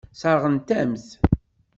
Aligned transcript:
Sseṛɣent-am-t. 0.13 1.07